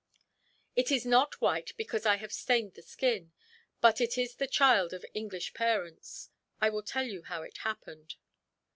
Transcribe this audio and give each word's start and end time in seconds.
"It 0.75 0.89
is 0.91 1.05
not 1.05 1.39
white, 1.41 1.77
because 1.77 2.07
I 2.07 2.15
have 2.15 2.33
stained 2.33 2.73
the 2.73 2.81
skin; 2.81 3.33
but 3.81 4.01
it 4.01 4.17
is 4.17 4.33
the 4.37 4.47
child 4.47 4.93
of 4.93 5.05
English 5.13 5.53
parents. 5.53 6.31
I 6.59 6.71
will 6.71 6.81
tell 6.81 7.05
you 7.05 7.21
how 7.21 7.43
it 7.43 7.59
happened." 7.59 8.15